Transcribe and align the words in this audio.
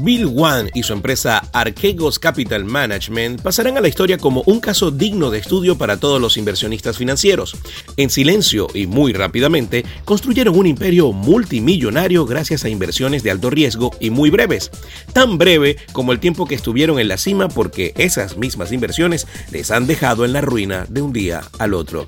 Bill 0.00 0.26
Wan 0.26 0.70
y 0.74 0.82
su 0.82 0.92
empresa 0.92 1.42
Archegos 1.52 2.18
Capital 2.18 2.64
Management 2.64 3.42
pasarán 3.42 3.76
a 3.76 3.80
la 3.80 3.88
historia 3.88 4.18
como 4.18 4.42
un 4.46 4.60
caso 4.60 4.90
digno 4.90 5.30
de 5.30 5.38
estudio 5.38 5.76
para 5.76 5.98
todos 5.98 6.20
los 6.20 6.36
inversionistas 6.36 6.96
financieros. 6.96 7.56
En 7.96 8.10
silencio 8.10 8.68
y 8.74 8.86
muy 8.86 9.12
rápidamente, 9.12 9.84
construyeron 10.04 10.56
un 10.56 10.66
imperio 10.66 11.12
multimillonario 11.12 12.26
gracias 12.26 12.64
a 12.64 12.68
inversiones 12.68 13.22
de 13.22 13.30
alto 13.30 13.50
riesgo 13.50 13.90
y 14.00 14.10
muy 14.10 14.30
breves. 14.30 14.70
Tan 15.12 15.38
breve 15.38 15.76
como 15.92 16.12
el 16.12 16.20
tiempo 16.20 16.46
que 16.46 16.54
estuvieron 16.54 16.98
en 16.98 17.08
la 17.08 17.18
cima 17.18 17.48
porque 17.48 17.92
esas 17.96 18.36
mismas 18.36 18.72
inversiones 18.72 19.26
les 19.50 19.70
han 19.70 19.86
dejado 19.86 20.24
en 20.24 20.32
la 20.32 20.40
ruina 20.40 20.86
de 20.88 21.02
un 21.02 21.12
día 21.12 21.42
al 21.58 21.74
otro. 21.74 22.06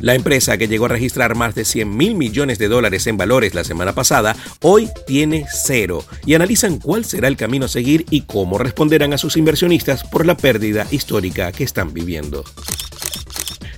La 0.00 0.14
empresa, 0.14 0.58
que 0.58 0.68
llegó 0.68 0.86
a 0.86 0.88
registrar 0.88 1.34
más 1.36 1.54
de 1.54 1.64
100 1.64 1.96
mil 1.96 2.14
millones 2.14 2.58
de 2.58 2.68
dólares 2.68 3.06
en 3.06 3.16
valores 3.16 3.54
la 3.54 3.64
semana 3.64 3.94
pasada, 3.94 4.36
hoy 4.60 4.90
tiene 5.06 5.46
cero 5.50 6.04
y 6.26 6.34
analizan 6.34 6.78
cuál 6.78 7.04
será 7.04 7.25
el 7.28 7.36
camino 7.36 7.66
a 7.66 7.68
seguir 7.68 8.06
y 8.10 8.22
cómo 8.22 8.58
responderán 8.58 9.12
a 9.12 9.18
sus 9.18 9.36
inversionistas 9.36 10.04
por 10.04 10.26
la 10.26 10.36
pérdida 10.36 10.86
histórica 10.90 11.52
que 11.52 11.64
están 11.64 11.92
viviendo. 11.92 12.44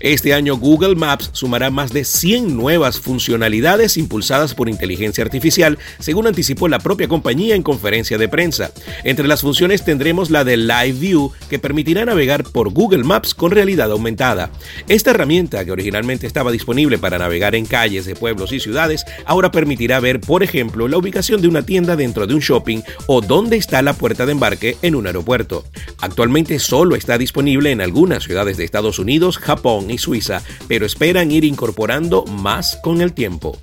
Este 0.00 0.32
año 0.32 0.56
Google 0.56 0.94
Maps 0.94 1.30
sumará 1.32 1.70
más 1.70 1.92
de 1.92 2.04
100 2.04 2.56
nuevas 2.56 3.00
funcionalidades 3.00 3.96
impulsadas 3.96 4.54
por 4.54 4.68
inteligencia 4.68 5.24
artificial, 5.24 5.76
según 5.98 6.28
anticipó 6.28 6.68
la 6.68 6.78
propia 6.78 7.08
compañía 7.08 7.56
en 7.56 7.64
conferencia 7.64 8.16
de 8.16 8.28
prensa. 8.28 8.70
Entre 9.02 9.26
las 9.26 9.40
funciones 9.40 9.84
tendremos 9.84 10.30
la 10.30 10.44
de 10.44 10.56
Live 10.56 10.98
View, 11.00 11.32
que 11.50 11.58
permitirá 11.58 12.04
navegar 12.04 12.44
por 12.44 12.70
Google 12.70 13.02
Maps 13.02 13.34
con 13.34 13.50
realidad 13.50 13.90
aumentada. 13.90 14.50
Esta 14.86 15.10
herramienta, 15.10 15.64
que 15.64 15.72
originalmente 15.72 16.28
estaba 16.28 16.52
disponible 16.52 16.98
para 16.98 17.18
navegar 17.18 17.56
en 17.56 17.66
calles 17.66 18.06
de 18.06 18.14
pueblos 18.14 18.52
y 18.52 18.60
ciudades, 18.60 19.04
ahora 19.24 19.50
permitirá 19.50 19.98
ver, 19.98 20.20
por 20.20 20.44
ejemplo, 20.44 20.86
la 20.86 20.98
ubicación 20.98 21.42
de 21.42 21.48
una 21.48 21.62
tienda 21.62 21.96
dentro 21.96 22.28
de 22.28 22.34
un 22.34 22.40
shopping 22.40 22.82
o 23.06 23.20
dónde 23.20 23.56
está 23.56 23.82
la 23.82 23.94
puerta 23.94 24.26
de 24.26 24.32
embarque 24.32 24.76
en 24.82 24.94
un 24.94 25.08
aeropuerto. 25.08 25.64
Actualmente 26.00 26.60
solo 26.60 26.94
está 26.94 27.18
disponible 27.18 27.72
en 27.72 27.80
algunas 27.80 28.22
ciudades 28.22 28.56
de 28.56 28.64
Estados 28.64 29.00
Unidos, 29.00 29.38
Japón 29.38 29.87
y 29.90 29.98
Suiza, 29.98 30.42
pero 30.66 30.86
esperan 30.86 31.30
ir 31.30 31.44
incorporando 31.44 32.24
más 32.24 32.78
con 32.82 33.00
el 33.00 33.12
tiempo. 33.12 33.58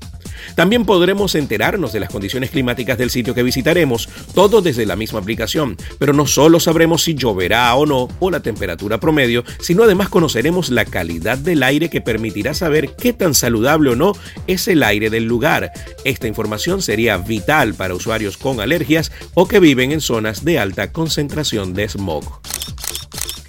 También 0.55 0.85
podremos 0.85 1.35
enterarnos 1.35 1.91
de 1.91 1.99
las 1.99 2.09
condiciones 2.09 2.51
climáticas 2.51 2.97
del 2.97 3.09
sitio 3.09 3.33
que 3.33 3.43
visitaremos, 3.43 4.09
todo 4.33 4.61
desde 4.61 4.85
la 4.85 4.95
misma 4.95 5.19
aplicación, 5.19 5.77
pero 5.97 6.13
no 6.13 6.27
solo 6.27 6.59
sabremos 6.59 7.03
si 7.03 7.15
lloverá 7.15 7.73
o 7.75 7.85
no 7.85 8.07
o 8.19 8.31
la 8.31 8.41
temperatura 8.41 8.99
promedio, 8.99 9.43
sino 9.59 9.83
además 9.83 10.09
conoceremos 10.09 10.69
la 10.69 10.85
calidad 10.85 11.37
del 11.37 11.63
aire 11.63 11.89
que 11.89 12.01
permitirá 12.01 12.53
saber 12.53 12.95
qué 12.95 13.13
tan 13.13 13.33
saludable 13.33 13.91
o 13.91 13.95
no 13.95 14.13
es 14.47 14.67
el 14.67 14.83
aire 14.83 15.09
del 15.09 15.25
lugar. 15.25 15.71
Esta 16.03 16.27
información 16.27 16.81
sería 16.81 17.17
vital 17.17 17.73
para 17.73 17.95
usuarios 17.95 18.37
con 18.37 18.59
alergias 18.59 19.11
o 19.33 19.47
que 19.47 19.59
viven 19.59 19.91
en 19.91 20.01
zonas 20.01 20.45
de 20.45 20.59
alta 20.59 20.91
concentración 20.91 21.73
de 21.73 21.89
smog. 21.89 22.41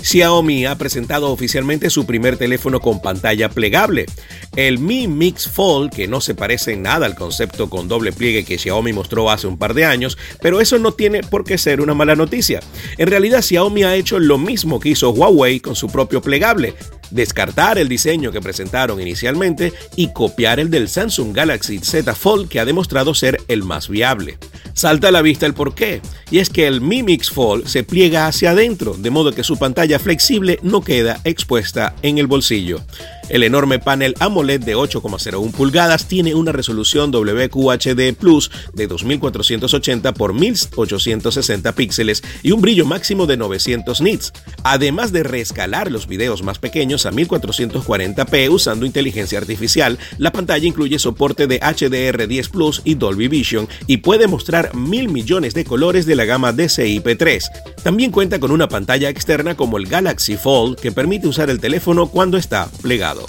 Xiaomi 0.06 0.66
ha 0.66 0.78
presentado 0.78 1.32
oficialmente 1.32 1.90
su 1.90 2.06
primer 2.06 2.36
teléfono 2.36 2.78
con 2.78 3.02
pantalla 3.02 3.48
plegable. 3.48 4.06
El 4.54 4.78
Mi 4.78 5.08
Mix 5.08 5.48
Fold, 5.48 5.90
que 5.92 6.06
no 6.06 6.20
se 6.20 6.36
parece 6.36 6.74
en 6.74 6.82
nada 6.82 7.06
al 7.06 7.16
concepto 7.16 7.68
con 7.68 7.88
doble 7.88 8.12
pliegue 8.12 8.44
que 8.44 8.56
Xiaomi 8.56 8.92
mostró 8.92 9.28
hace 9.32 9.48
un 9.48 9.58
par 9.58 9.74
de 9.74 9.84
años, 9.84 10.16
pero 10.40 10.60
eso 10.60 10.78
no 10.78 10.92
tiene 10.92 11.22
por 11.24 11.42
qué 11.42 11.58
ser 11.58 11.80
una 11.80 11.92
mala 11.92 12.14
noticia. 12.14 12.60
En 12.98 13.08
realidad 13.08 13.42
Xiaomi 13.42 13.82
ha 13.82 13.96
hecho 13.96 14.20
lo 14.20 14.38
mismo 14.38 14.78
que 14.78 14.90
hizo 14.90 15.10
Huawei 15.10 15.58
con 15.58 15.74
su 15.74 15.88
propio 15.88 16.22
plegable, 16.22 16.76
descartar 17.10 17.76
el 17.76 17.88
diseño 17.88 18.30
que 18.30 18.40
presentaron 18.40 19.00
inicialmente 19.00 19.72
y 19.96 20.12
copiar 20.12 20.60
el 20.60 20.70
del 20.70 20.88
Samsung 20.88 21.34
Galaxy 21.34 21.80
Z 21.80 22.14
Fold 22.14 22.48
que 22.48 22.60
ha 22.60 22.64
demostrado 22.64 23.12
ser 23.12 23.40
el 23.48 23.64
más 23.64 23.88
viable. 23.88 24.38
Salta 24.76 25.08
a 25.08 25.10
la 25.10 25.22
vista 25.22 25.46
el 25.46 25.54
porqué, 25.54 26.02
y 26.30 26.38
es 26.38 26.50
que 26.50 26.66
el 26.66 26.82
Mi 26.82 27.02
Mix 27.02 27.30
Fold 27.30 27.66
se 27.66 27.82
pliega 27.82 28.26
hacia 28.26 28.50
adentro, 28.50 28.92
de 28.92 29.08
modo 29.08 29.32
que 29.32 29.42
su 29.42 29.56
pantalla 29.56 29.98
flexible 29.98 30.58
no 30.62 30.82
queda 30.82 31.18
expuesta 31.24 31.94
en 32.02 32.18
el 32.18 32.26
bolsillo. 32.26 32.82
El 33.28 33.42
enorme 33.42 33.80
panel 33.80 34.14
AMOLED 34.20 34.60
de 34.60 34.76
8,01 34.76 35.50
pulgadas 35.50 36.06
tiene 36.06 36.34
una 36.34 36.52
resolución 36.52 37.10
WQHD 37.10 38.14
Plus 38.18 38.50
de 38.72 38.86
2480 38.86 40.08
x 40.10 40.18
1860 40.32 41.72
píxeles 41.72 42.22
y 42.42 42.52
un 42.52 42.60
brillo 42.60 42.86
máximo 42.86 43.26
de 43.26 43.36
900 43.36 44.00
nits, 44.00 44.32
además 44.62 45.12
de 45.12 45.24
reescalar 45.24 45.90
los 45.90 46.06
videos 46.06 46.42
más 46.42 46.58
pequeños 46.58 47.04
a 47.04 47.10
1440p 47.10 48.48
usando 48.50 48.86
inteligencia 48.86 49.38
artificial. 49.38 49.98
La 50.18 50.30
pantalla 50.30 50.66
incluye 50.66 50.98
soporte 50.98 51.46
de 51.48 51.60
HDR10 51.60 52.50
Plus 52.50 52.82
y 52.84 52.94
Dolby 52.94 53.26
Vision 53.26 53.68
y 53.88 53.98
puede 53.98 54.28
mostrar 54.28 54.74
mil 54.74 55.08
millones 55.08 55.54
de 55.54 55.64
colores 55.64 56.06
de 56.06 56.14
la 56.14 56.24
gama 56.24 56.52
DCI-P3. 56.52 57.74
También 57.86 58.10
cuenta 58.10 58.40
con 58.40 58.50
una 58.50 58.66
pantalla 58.66 59.08
externa 59.08 59.56
como 59.56 59.76
el 59.76 59.86
Galaxy 59.86 60.36
Fold 60.36 60.76
que 60.76 60.90
permite 60.90 61.28
usar 61.28 61.50
el 61.50 61.60
teléfono 61.60 62.08
cuando 62.08 62.36
está 62.36 62.68
plegado. 62.82 63.28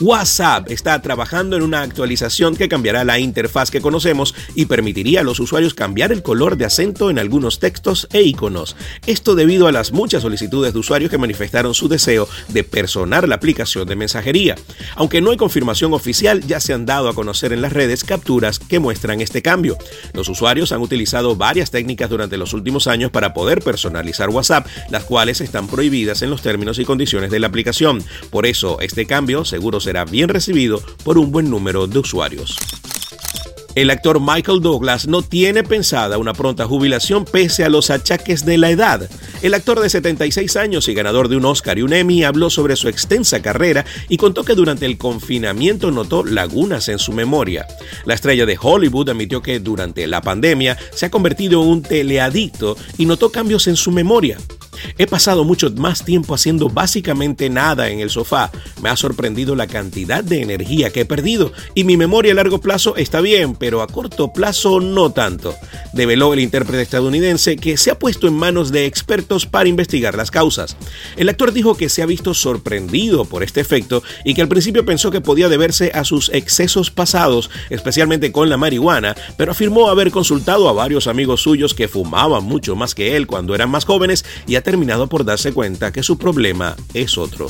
WhatsApp 0.00 0.70
está 0.70 1.02
trabajando 1.02 1.56
en 1.56 1.62
una 1.62 1.82
actualización 1.82 2.54
que 2.54 2.68
cambiará 2.68 3.02
la 3.02 3.18
interfaz 3.18 3.72
que 3.72 3.80
conocemos 3.80 4.32
y 4.54 4.66
permitiría 4.66 5.20
a 5.20 5.24
los 5.24 5.40
usuarios 5.40 5.74
cambiar 5.74 6.12
el 6.12 6.22
color 6.22 6.56
de 6.56 6.66
acento 6.66 7.10
en 7.10 7.18
algunos 7.18 7.58
textos 7.58 8.06
e 8.12 8.22
iconos. 8.22 8.76
Esto 9.06 9.34
debido 9.34 9.66
a 9.66 9.72
las 9.72 9.90
muchas 9.90 10.22
solicitudes 10.22 10.72
de 10.72 10.78
usuarios 10.78 11.10
que 11.10 11.18
manifestaron 11.18 11.74
su 11.74 11.88
deseo 11.88 12.28
de 12.46 12.62
personar 12.62 13.28
la 13.28 13.34
aplicación 13.34 13.88
de 13.88 13.96
mensajería. 13.96 14.54
Aunque 14.94 15.20
no 15.20 15.32
hay 15.32 15.36
confirmación 15.36 15.92
oficial, 15.92 16.46
ya 16.46 16.60
se 16.60 16.74
han 16.74 16.86
dado 16.86 17.08
a 17.08 17.14
conocer 17.14 17.52
en 17.52 17.60
las 17.60 17.72
redes 17.72 18.04
capturas 18.04 18.60
que 18.60 18.78
muestran 18.78 19.20
este 19.20 19.42
cambio. 19.42 19.78
Los 20.12 20.28
usuarios 20.28 20.70
han 20.70 20.80
utilizado 20.80 21.34
varias 21.34 21.72
técnicas 21.72 22.08
durante 22.08 22.36
los 22.36 22.52
últimos 22.52 22.86
años 22.86 23.10
para 23.10 23.34
poder 23.34 23.62
personalizar 23.62 24.30
WhatsApp, 24.30 24.68
las 24.90 25.02
cuales 25.02 25.40
están 25.40 25.66
prohibidas 25.66 26.22
en 26.22 26.30
los 26.30 26.42
términos 26.42 26.78
y 26.78 26.84
condiciones 26.84 27.32
de 27.32 27.40
la 27.40 27.48
aplicación. 27.48 28.04
Por 28.30 28.46
eso, 28.46 28.78
este 28.80 29.04
cambio 29.04 29.44
seguro 29.44 29.80
será 29.88 30.04
bien 30.04 30.28
recibido 30.28 30.82
por 31.02 31.16
un 31.16 31.32
buen 31.32 31.48
número 31.48 31.86
de 31.86 31.98
usuarios. 31.98 32.58
El 33.74 33.88
actor 33.88 34.20
Michael 34.20 34.60
Douglas 34.60 35.08
no 35.08 35.22
tiene 35.22 35.62
pensada 35.62 36.18
una 36.18 36.34
pronta 36.34 36.66
jubilación 36.66 37.24
pese 37.24 37.64
a 37.64 37.70
los 37.70 37.88
achaques 37.88 38.44
de 38.44 38.58
la 38.58 38.68
edad. 38.68 39.08
El 39.40 39.54
actor 39.54 39.80
de 39.80 39.88
76 39.88 40.56
años 40.56 40.88
y 40.88 40.94
ganador 40.94 41.30
de 41.30 41.36
un 41.36 41.46
Oscar 41.46 41.78
y 41.78 41.82
un 41.82 41.94
Emmy 41.94 42.22
habló 42.22 42.50
sobre 42.50 42.76
su 42.76 42.90
extensa 42.90 43.40
carrera 43.40 43.86
y 44.10 44.18
contó 44.18 44.44
que 44.44 44.54
durante 44.54 44.84
el 44.84 44.98
confinamiento 44.98 45.90
notó 45.90 46.22
lagunas 46.22 46.90
en 46.90 46.98
su 46.98 47.12
memoria. 47.12 47.66
La 48.04 48.12
estrella 48.12 48.44
de 48.44 48.58
Hollywood 48.60 49.08
admitió 49.08 49.40
que 49.40 49.58
durante 49.58 50.06
la 50.06 50.20
pandemia 50.20 50.76
se 50.92 51.06
ha 51.06 51.10
convertido 51.10 51.62
en 51.62 51.68
un 51.70 51.82
teleadicto 51.82 52.76
y 52.98 53.06
notó 53.06 53.32
cambios 53.32 53.66
en 53.68 53.76
su 53.76 53.90
memoria. 53.90 54.36
He 54.98 55.06
pasado 55.06 55.44
mucho 55.44 55.70
más 55.76 56.04
tiempo 56.04 56.34
haciendo 56.34 56.68
básicamente 56.68 57.50
nada 57.50 57.88
en 57.88 58.00
el 58.00 58.10
sofá. 58.10 58.50
Me 58.82 58.88
ha 58.88 58.96
sorprendido 58.96 59.54
la 59.56 59.66
cantidad 59.66 60.22
de 60.22 60.42
energía 60.42 60.90
que 60.90 61.00
he 61.00 61.04
perdido 61.04 61.52
y 61.74 61.84
mi 61.84 61.96
memoria 61.96 62.32
a 62.32 62.34
largo 62.34 62.60
plazo 62.60 62.96
está 62.96 63.20
bien, 63.20 63.54
pero 63.54 63.82
a 63.82 63.86
corto 63.86 64.32
plazo 64.32 64.80
no 64.80 65.10
tanto. 65.10 65.54
Develó 65.92 66.32
el 66.32 66.40
intérprete 66.40 66.82
estadounidense 66.82 67.56
que 67.56 67.76
se 67.76 67.90
ha 67.90 67.98
puesto 67.98 68.28
en 68.28 68.34
manos 68.34 68.72
de 68.72 68.86
expertos 68.86 69.46
para 69.46 69.68
investigar 69.68 70.16
las 70.16 70.30
causas. 70.30 70.76
El 71.16 71.28
actor 71.28 71.52
dijo 71.52 71.76
que 71.76 71.88
se 71.88 72.02
ha 72.02 72.06
visto 72.06 72.34
sorprendido 72.34 73.24
por 73.24 73.42
este 73.42 73.60
efecto 73.60 74.02
y 74.24 74.34
que 74.34 74.42
al 74.42 74.48
principio 74.48 74.84
pensó 74.84 75.10
que 75.10 75.20
podía 75.20 75.48
deberse 75.48 75.90
a 75.94 76.04
sus 76.04 76.30
excesos 76.30 76.90
pasados, 76.90 77.50
especialmente 77.70 78.32
con 78.32 78.48
la 78.48 78.56
marihuana, 78.56 79.16
pero 79.36 79.52
afirmó 79.52 79.88
haber 79.88 80.10
consultado 80.10 80.68
a 80.68 80.72
varios 80.72 81.06
amigos 81.06 81.42
suyos 81.42 81.74
que 81.74 81.88
fumaban 81.88 82.44
mucho 82.44 82.76
más 82.76 82.94
que 82.94 83.16
él 83.16 83.26
cuando 83.26 83.54
eran 83.54 83.70
más 83.70 83.84
jóvenes 83.84 84.24
y 84.46 84.56
ha 84.56 84.62
terminado 84.68 85.06
por 85.06 85.24
darse 85.24 85.54
cuenta 85.54 85.92
que 85.92 86.02
su 86.02 86.18
problema 86.18 86.76
es 86.92 87.16
otro. 87.16 87.46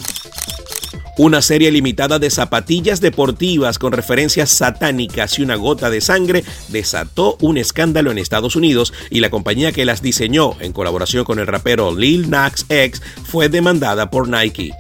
Una 1.16 1.42
serie 1.42 1.72
limitada 1.72 2.20
de 2.20 2.30
zapatillas 2.30 3.00
deportivas 3.00 3.80
con 3.80 3.90
referencias 3.90 4.50
satánicas 4.50 5.36
y 5.36 5.42
una 5.42 5.56
gota 5.56 5.90
de 5.90 6.00
sangre 6.00 6.44
desató 6.68 7.36
un 7.40 7.58
escándalo 7.58 8.12
en 8.12 8.18
Estados 8.18 8.54
Unidos 8.54 8.92
y 9.10 9.18
la 9.18 9.30
compañía 9.30 9.72
que 9.72 9.84
las 9.84 10.00
diseñó 10.00 10.52
en 10.60 10.72
colaboración 10.72 11.24
con 11.24 11.40
el 11.40 11.48
rapero 11.48 11.92
Lil 11.92 12.30
Nas 12.30 12.66
X 12.68 13.02
fue 13.24 13.48
demandada 13.48 14.10
por 14.10 14.28
Nike. 14.28 14.70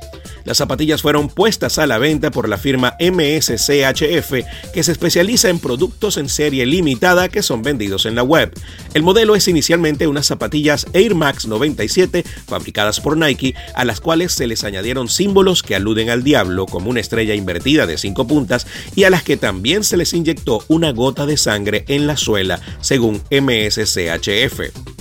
Las 0.48 0.56
zapatillas 0.56 1.02
fueron 1.02 1.28
puestas 1.28 1.78
a 1.78 1.86
la 1.86 1.98
venta 1.98 2.30
por 2.30 2.48
la 2.48 2.56
firma 2.56 2.96
MSCHF, 2.98 4.32
que 4.72 4.82
se 4.82 4.92
especializa 4.92 5.50
en 5.50 5.58
productos 5.58 6.16
en 6.16 6.30
serie 6.30 6.64
limitada 6.64 7.28
que 7.28 7.42
son 7.42 7.60
vendidos 7.60 8.06
en 8.06 8.14
la 8.14 8.22
web. 8.22 8.50
El 8.94 9.02
modelo 9.02 9.36
es 9.36 9.46
inicialmente 9.46 10.06
unas 10.06 10.24
zapatillas 10.24 10.86
Air 10.94 11.14
Max 11.14 11.46
97 11.46 12.24
fabricadas 12.46 12.98
por 12.98 13.18
Nike, 13.18 13.54
a 13.74 13.84
las 13.84 14.00
cuales 14.00 14.32
se 14.32 14.46
les 14.46 14.64
añadieron 14.64 15.10
símbolos 15.10 15.62
que 15.62 15.74
aluden 15.74 16.08
al 16.08 16.24
diablo 16.24 16.64
como 16.64 16.88
una 16.88 17.00
estrella 17.00 17.34
invertida 17.34 17.86
de 17.86 17.98
cinco 17.98 18.26
puntas 18.26 18.66
y 18.96 19.04
a 19.04 19.10
las 19.10 19.24
que 19.24 19.36
también 19.36 19.84
se 19.84 19.98
les 19.98 20.14
inyectó 20.14 20.64
una 20.68 20.92
gota 20.92 21.26
de 21.26 21.36
sangre 21.36 21.84
en 21.88 22.06
la 22.06 22.16
suela, 22.16 22.58
según 22.80 23.20
MSCHF 23.30 24.97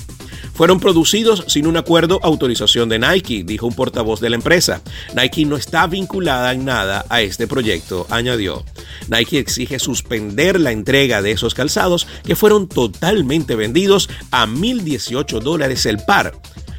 Fueron 0.57 0.79
producidos 0.79 1.43
sin 1.45 1.67
un 1.67 1.77
acuerdo 1.77 2.19
autorización 2.23 2.89
de 2.89 2.97
Nike, 2.97 3.43
dijo 3.45 3.67
un 3.67 3.75
portavoz 3.75 4.19
de 4.19 4.31
la 4.31 4.37
empresa. 4.37 4.81
Nike 5.15 5.45
no 5.45 5.55
está 5.55 5.85
vinculada 5.85 6.51
en 6.51 6.65
nada 6.65 7.05
a 7.09 7.21
este 7.21 7.45
proyecto, 7.45 8.07
añadió. 8.09 8.65
Nike 9.07 9.37
exige 9.37 9.77
suspender 9.77 10.59
la 10.59 10.71
entrega 10.71 11.21
de 11.21 11.29
esos 11.29 11.53
calzados 11.53 12.07
que 12.23 12.35
fueron 12.35 12.67
totalmente 12.67 13.55
vendidos 13.55 14.09
a 14.31 14.47
1.018 14.47 15.41
dólares 15.41 15.85
el 15.85 15.99
par. 15.99 16.33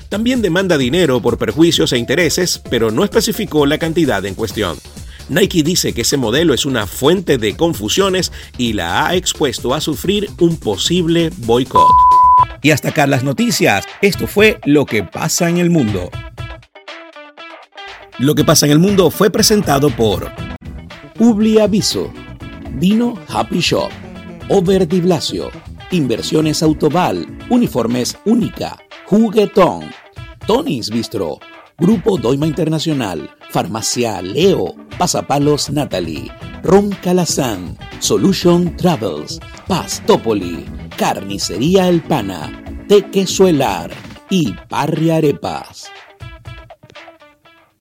También 0.08 0.42
demanda 0.42 0.76
dinero 0.76 1.22
por 1.22 1.38
perjuicios 1.38 1.92
e 1.92 1.98
intereses, 1.98 2.60
pero 2.68 2.90
no 2.90 3.04
especificó 3.04 3.64
la 3.64 3.78
cantidad 3.78 4.26
en 4.26 4.34
cuestión. 4.34 4.76
Nike 5.28 5.62
dice 5.62 5.92
que 5.92 6.00
ese 6.00 6.16
modelo 6.16 6.52
es 6.52 6.66
una 6.66 6.88
fuente 6.88 7.38
de 7.38 7.56
confusiones 7.56 8.32
y 8.56 8.72
la 8.72 9.06
ha 9.06 9.14
expuesto 9.14 9.72
a 9.72 9.80
sufrir 9.80 10.28
un 10.40 10.56
posible 10.56 11.30
boicot. 11.36 12.07
Y 12.62 12.70
hasta 12.70 12.88
acá 12.90 13.06
las 13.06 13.24
noticias. 13.24 13.84
Esto 14.02 14.26
fue 14.26 14.58
Lo 14.64 14.86
que 14.86 15.02
pasa 15.02 15.48
en 15.48 15.58
el 15.58 15.70
mundo. 15.70 16.10
Lo 18.18 18.34
que 18.34 18.44
pasa 18.44 18.66
en 18.66 18.72
el 18.72 18.78
mundo 18.80 19.10
fue 19.10 19.30
presentado 19.30 19.90
por 19.90 20.32
Publi 21.14 21.60
Aviso, 21.60 22.12
Dino 22.78 23.14
Happy 23.28 23.60
Shop, 23.60 23.90
Over 24.48 24.86
Blasio, 24.86 25.50
Inversiones 25.92 26.62
Autoval, 26.62 27.26
Uniformes 27.48 28.18
Única, 28.24 28.76
Juguetón, 29.06 29.90
Tony's 30.46 30.90
Bistro, 30.90 31.38
Grupo 31.78 32.18
Doima 32.18 32.46
Internacional, 32.46 33.30
Farmacia 33.50 34.20
Leo, 34.20 34.74
Pasapalos 34.98 35.70
Natalie, 35.70 36.30
Ron 36.64 36.90
Calazán, 36.90 37.76
Solution 38.00 38.76
Travels, 38.76 39.38
Pastopoli, 39.66 40.64
Carnicería 40.98 41.88
El 41.88 42.02
Pana, 42.02 42.50
Tequesuelar 42.88 43.92
y 44.30 44.52
Parri 44.68 45.10
Arepas. 45.10 45.88